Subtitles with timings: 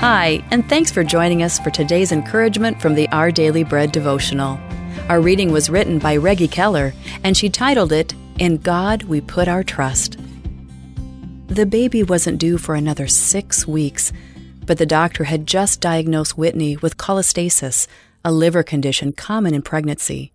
[0.00, 4.60] Hi, and thanks for joining us for today's encouragement from the Our Daily Bread devotional.
[5.08, 6.92] Our reading was written by Reggie Keller,
[7.24, 10.18] and she titled it, In God We Put Our Trust.
[11.48, 14.12] The baby wasn't due for another six weeks,
[14.66, 17.88] but the doctor had just diagnosed Whitney with cholestasis,
[18.22, 20.30] a liver condition common in pregnancy.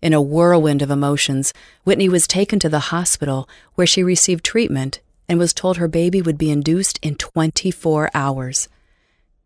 [0.00, 1.52] In a whirlwind of emotions,
[1.84, 6.22] Whitney was taken to the hospital where she received treatment and was told her baby
[6.22, 8.68] would be induced in 24 hours.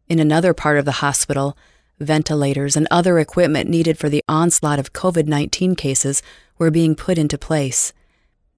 [0.09, 1.57] In another part of the hospital,
[2.01, 6.23] ventilators and other equipment needed for the onslaught of COVID 19 cases
[6.57, 7.93] were being put into place.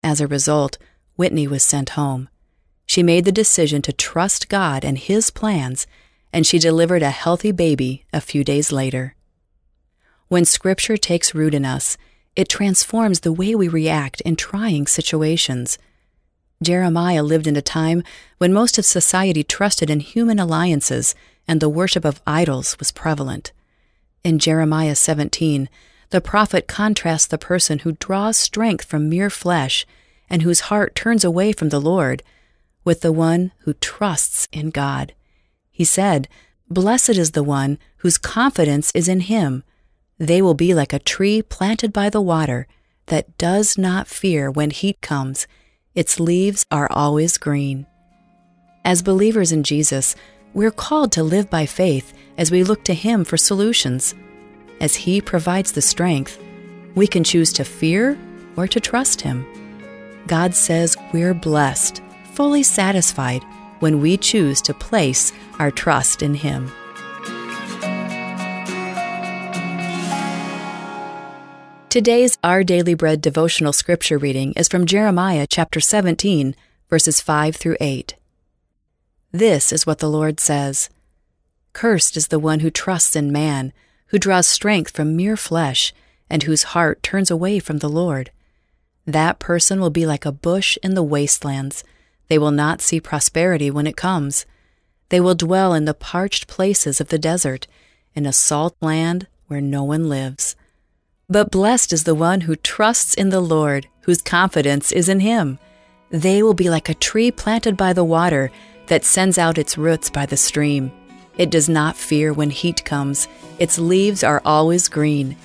[0.03, 0.79] As a result,
[1.17, 2.29] Whitney was sent home.
[2.87, 5.87] She made the decision to trust God and His plans,
[6.33, 9.17] and she delivered a healthy baby a few days later.
[10.29, 11.97] When Scripture takes root in us,
[12.37, 15.79] it transforms the way we react in trying situations.
[16.63, 18.05] Jeremiah lived in a time
[18.39, 21.15] when most of society trusted in human alliances
[21.51, 23.51] and the worship of idols was prevalent.
[24.23, 25.69] In Jeremiah 17,
[26.11, 29.85] the prophet contrasts the person who draws strength from mere flesh
[30.29, 32.23] and whose heart turns away from the Lord
[32.85, 35.13] with the one who trusts in God.
[35.73, 36.29] He said,
[36.69, 39.65] Blessed is the one whose confidence is in him.
[40.19, 42.69] They will be like a tree planted by the water
[43.07, 45.49] that does not fear when heat comes
[45.97, 47.87] its leaves are always green.
[48.85, 50.15] As believers in Jesus,
[50.53, 54.15] we're called to live by faith as we look to Him for solutions.
[54.81, 56.43] As He provides the strength,
[56.95, 58.19] we can choose to fear
[58.57, 59.47] or to trust Him.
[60.27, 63.45] God says we're blessed, fully satisfied,
[63.79, 66.71] when we choose to place our trust in Him.
[71.89, 76.55] Today's Our Daily Bread devotional scripture reading is from Jeremiah chapter 17,
[76.89, 78.15] verses 5 through 8.
[79.33, 80.91] This is what the Lord says
[81.73, 83.73] Cursed is the one who trusts in man,
[84.07, 85.93] who draws strength from mere flesh,
[86.29, 88.33] and whose heart turns away from the Lord.
[89.07, 91.85] That person will be like a bush in the wastelands.
[92.29, 94.47] They will not see prosperity when it comes.
[95.11, 97.67] They will dwell in the parched places of the desert,
[98.15, 100.57] in a salt land where no one lives.
[101.29, 105.61] But blessed is the one who trusts in the Lord, whose confidence is in him.
[106.11, 108.51] They will be like a tree planted by the water
[108.91, 110.91] that sends out its roots by the stream.
[111.39, 113.29] It does not fear when heat comes,
[113.61, 115.37] its leaves are always green.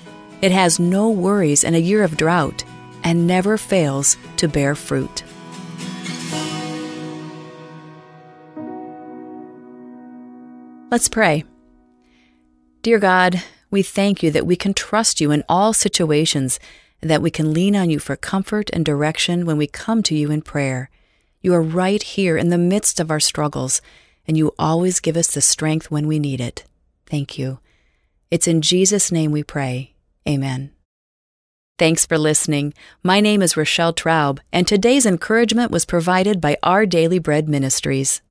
[0.41, 2.63] It has no worries in a year of drought
[3.03, 5.23] and never fails to bear fruit.
[10.89, 11.43] Let's pray.
[12.81, 16.59] Dear God, we thank you that we can trust you in all situations,
[17.01, 20.31] that we can lean on you for comfort and direction when we come to you
[20.31, 20.89] in prayer.
[21.45, 23.79] You are right here in the midst of our struggles,
[24.27, 26.63] and you always give us the strength when we need it.
[27.05, 27.59] Thank you.
[28.31, 29.93] It's in Jesus' name we pray.
[30.27, 30.71] Amen.
[31.77, 32.73] Thanks for listening.
[33.03, 38.23] My name is Rochelle Traub, and today's encouragement was provided by Our Daily Bread Ministries.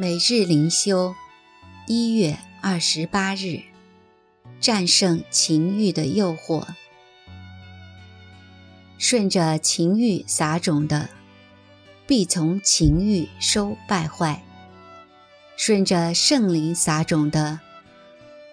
[0.00, 1.16] 每日灵修，
[1.88, 3.62] 一月二十八日，
[4.60, 6.64] 战胜情欲的诱惑。
[8.96, 11.08] 顺着情欲撒种的，
[12.06, 14.44] 必从情欲收败坏；
[15.56, 17.58] 顺着圣灵撒种的，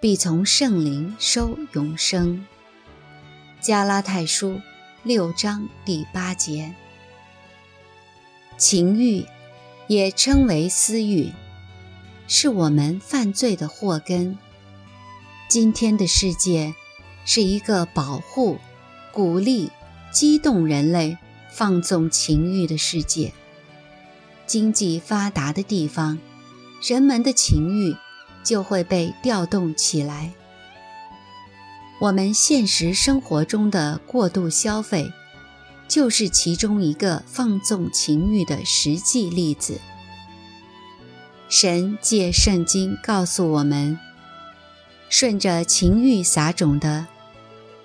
[0.00, 2.44] 必从圣灵收永生。
[3.60, 4.60] 加拉太书
[5.04, 6.74] 六章第八节，
[8.58, 9.24] 情欲。
[9.88, 11.32] 也称为私欲，
[12.26, 14.36] 是我们犯罪的祸根。
[15.48, 16.74] 今天的世界
[17.24, 18.58] 是一个保护、
[19.12, 19.70] 鼓励、
[20.12, 21.16] 激动人类
[21.52, 23.32] 放纵情欲的世界。
[24.44, 26.18] 经济发达的地方，
[26.82, 27.96] 人们的情欲
[28.42, 30.32] 就会被调动起来。
[32.00, 35.10] 我们现实生活中的过度消费。
[35.88, 39.80] 就是其中一个放纵情欲的实际例子。
[41.48, 43.98] 神借圣经告诉我们：
[45.08, 47.06] 顺着情欲撒种的，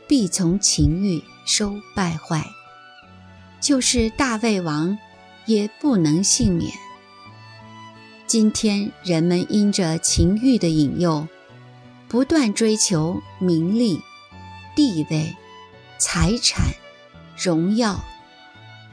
[0.08, 2.46] 必从情欲收败坏。
[3.60, 4.98] 就是大卫王
[5.46, 6.74] 也不能幸免。
[8.26, 11.28] 今天人们因着情欲的引诱，
[12.08, 14.02] 不断追求名利、
[14.76, 15.36] 地位、
[16.00, 16.64] 财产、
[17.36, 18.04] 荣耀、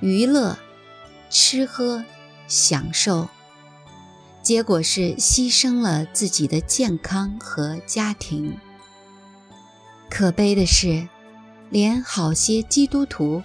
[0.00, 0.58] 娱乐、
[1.30, 2.04] 吃喝、
[2.46, 3.28] 享受，
[4.42, 8.56] 结果是牺牲了自己的健康和家庭。
[10.10, 11.08] 可悲的是，
[11.70, 13.42] 连好些基督徒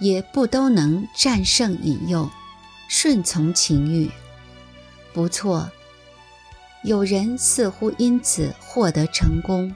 [0.00, 2.30] 也不都能战胜引诱，
[2.88, 4.10] 顺从情欲。
[5.12, 5.70] 不错。
[6.84, 9.74] 有人似乎因此获得成功，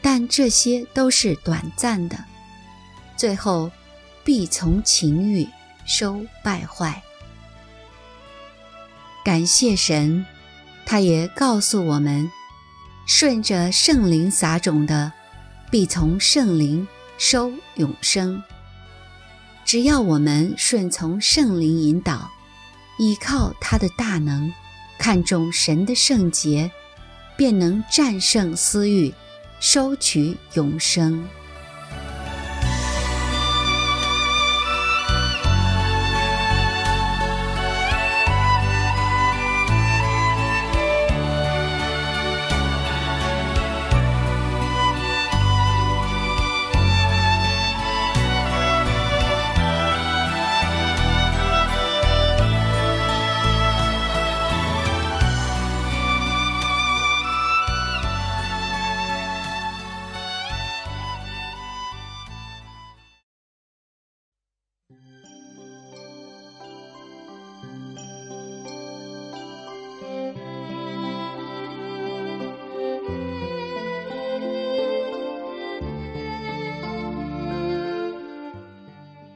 [0.00, 2.24] 但这些都是短暂的，
[3.20, 3.70] 最后
[4.24, 5.46] 必从情欲
[5.84, 7.02] 收败坏。
[9.22, 10.24] 感谢神，
[10.86, 12.30] 他也告诉我们：
[13.06, 15.12] 顺着圣灵撒种的，
[15.70, 16.88] 必从圣灵
[17.18, 18.42] 收永生。
[19.66, 22.30] 只要我们顺从圣灵引导，
[22.98, 24.50] 依靠他的大能。
[24.98, 26.70] 看重神的圣洁，
[27.36, 29.12] 便能战胜私欲，
[29.60, 31.28] 收取永生。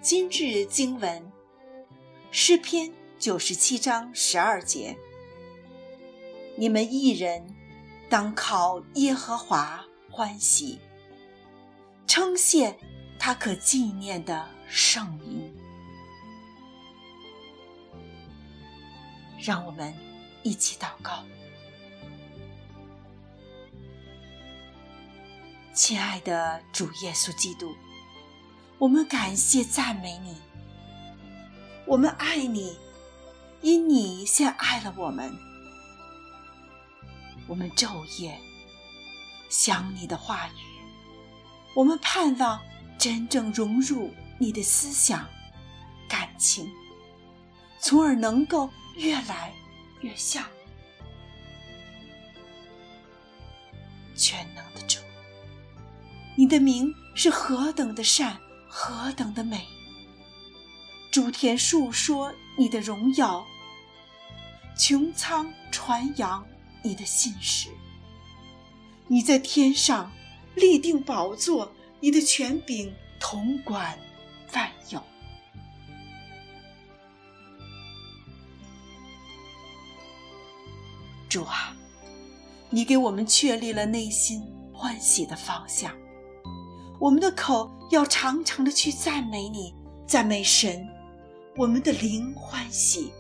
[0.04, 1.32] 今日经文，
[2.30, 4.98] 诗篇九十七章十二节：
[6.58, 7.56] 你们一人
[8.10, 10.78] 当靠耶和华欢喜，
[12.06, 12.78] 称谢
[13.18, 15.50] 他可纪念的圣名。
[19.40, 19.94] 让我们
[20.42, 21.24] 一起祷告，
[25.72, 27.74] 亲爱的主耶稣基督。
[28.78, 30.36] 我们感谢赞美你，
[31.86, 32.76] 我们爱你，
[33.62, 35.32] 因你先爱了我们。
[37.46, 38.38] 我们昼夜
[39.48, 40.52] 想你的话语，
[41.76, 42.60] 我们盼望
[42.98, 45.28] 真正融入你的思想、
[46.08, 46.68] 感情，
[47.80, 49.52] 从而能够越来
[50.00, 50.44] 越像
[54.16, 54.98] 全能的主。
[56.36, 58.40] 你的名是何等的善！
[58.76, 59.64] 何等的美！
[61.12, 63.46] 诸天述说你的荣耀，
[64.76, 66.44] 穹苍传扬
[66.82, 67.68] 你的信实。
[69.06, 70.10] 你在天上
[70.56, 73.96] 立定宝座，你的权柄统管
[74.52, 75.00] 万有。
[81.28, 81.76] 主啊，
[82.70, 84.42] 你给我们确立了内心
[84.72, 85.96] 欢喜的方向。
[86.98, 89.74] 我们的口要常常的去赞美你，
[90.06, 90.88] 赞美神，
[91.56, 93.12] 我们的灵欢喜，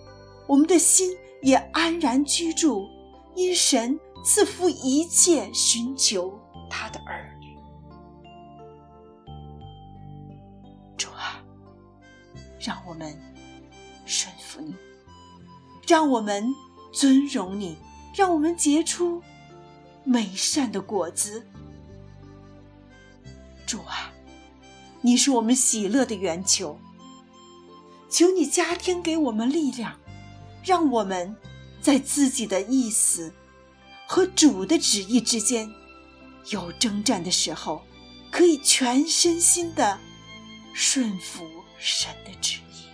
[0.46, 1.10] 我们的心
[1.42, 2.88] 也安然居住，
[3.34, 6.38] 因神赐福一切寻求
[6.70, 7.58] 他的儿女。
[10.96, 11.44] 主啊，
[12.58, 13.20] 让我们
[14.06, 14.74] 顺服你，
[15.86, 16.54] 让我们
[16.92, 17.76] 尊荣你，
[18.14, 19.20] 让我们结出
[20.04, 21.46] 美善的果子。
[23.66, 24.12] 主啊，
[25.00, 26.78] 你是我们喜乐的源球。
[28.10, 29.98] 求你加添给我们力量，
[30.62, 31.34] 让我们
[31.80, 33.32] 在自己的意思
[34.06, 35.68] 和主的旨意之间
[36.50, 37.82] 有征战的时候，
[38.30, 39.98] 可以全身心的
[40.72, 41.44] 顺服
[41.76, 42.84] 神的旨意。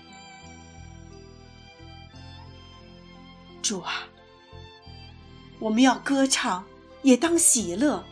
[3.61, 4.05] 主啊，
[5.59, 6.65] 我们要歌唱，
[7.03, 8.03] 也当喜乐，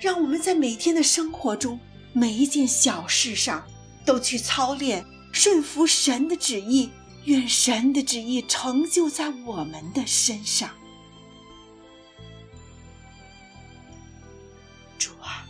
[0.00, 1.78] 让我们在每天的生活中。
[2.12, 3.64] 每一件小事上，
[4.04, 6.90] 都去操练顺服神的旨意，
[7.24, 10.70] 愿神的旨意成就在我们的身上。
[14.98, 15.46] 主啊，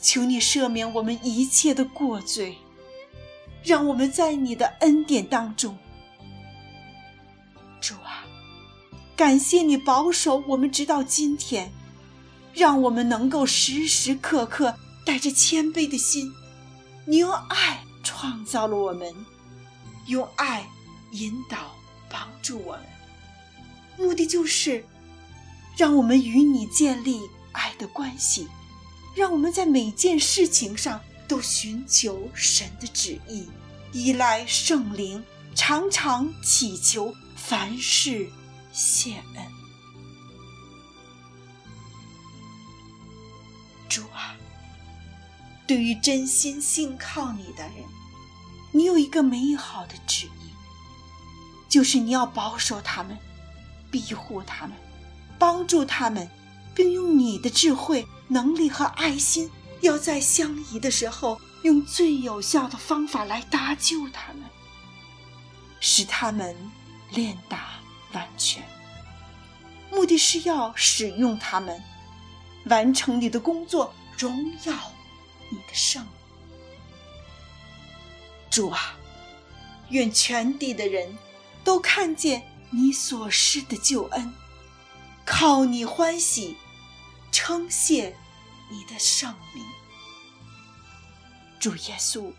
[0.00, 2.56] 求你赦免我们一切的过罪，
[3.64, 5.76] 让我们在你的恩典当中。
[7.80, 8.24] 主啊，
[9.16, 11.72] 感谢你保守我们直到今天。
[12.56, 16.32] 让我们能够时时刻刻带着谦卑的心，
[17.04, 19.14] 你用爱创造了我们，
[20.06, 20.66] 用爱
[21.12, 21.76] 引导
[22.08, 22.82] 帮助我们，
[23.98, 24.82] 目的就是
[25.76, 27.20] 让我们与你建立
[27.52, 28.48] 爱的关系，
[29.14, 30.98] 让我们在每件事情上
[31.28, 33.50] 都寻求神的旨意，
[33.92, 35.22] 依赖圣灵，
[35.54, 38.30] 常常祈求，凡事
[38.72, 39.65] 谢恩。
[43.96, 44.36] 主啊，
[45.66, 47.76] 对于真心信靠你的人，
[48.72, 50.50] 你有一个美好的旨意，
[51.66, 53.16] 就是你要保守他们，
[53.90, 54.76] 庇护他们。
[55.38, 56.28] 帮助他们，
[56.74, 59.50] 并用你的智慧、能力和爱心，
[59.80, 64.42] 要在相宜的时候，用最有效的方法来搭救他们，
[65.80, 66.54] 使他们
[67.12, 67.80] 练达
[68.12, 68.62] 完全。
[69.90, 71.82] 目的是要使用他们，
[72.66, 74.92] 完成你的工作，荣耀
[75.50, 76.06] 你的圣
[78.50, 78.96] 主啊，
[79.90, 81.16] 愿全地的人
[81.62, 84.32] 都看见你所施的救恩。
[85.24, 86.56] 靠你欢喜，
[87.32, 88.16] 称谢
[88.70, 89.64] 你的圣名，
[91.58, 92.32] 主耶稣，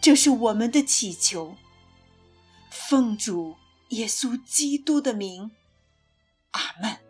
[0.00, 1.56] 这是我们的祈求。
[2.70, 3.56] 奉主
[3.88, 5.50] 耶稣基督的名，
[6.52, 7.07] 阿门。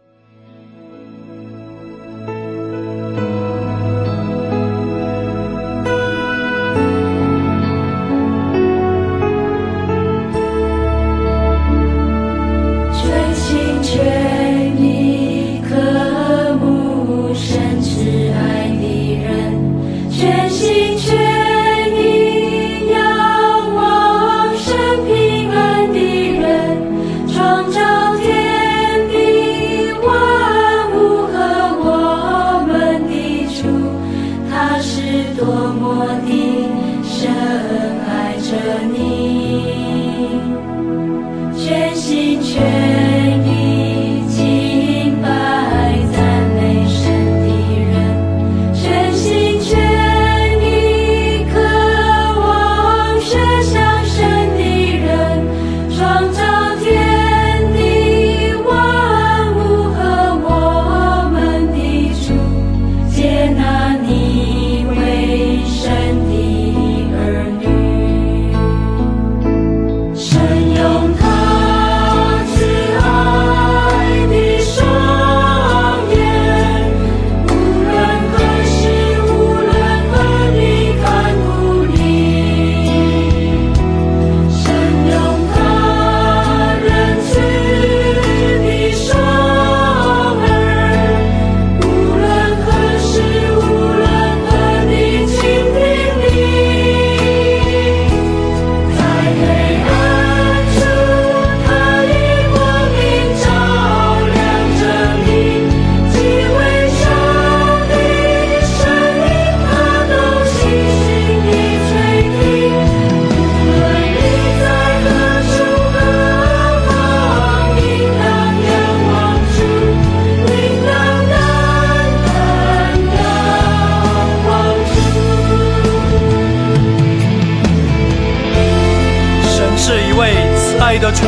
[130.98, 131.24] 的主，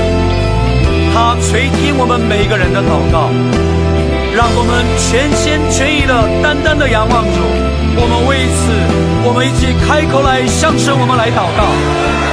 [1.14, 3.30] 他垂听我们每个人的祷告，
[4.34, 6.12] 让我们全心全意的、
[6.42, 7.40] 单单的仰望主。
[7.96, 8.72] 我们为此，
[9.24, 12.29] 我们一起开口来向神，我们来祷告。